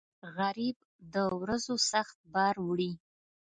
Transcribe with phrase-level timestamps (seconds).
[0.37, 0.77] غریب
[1.13, 2.91] د ورځو سخت بار وړي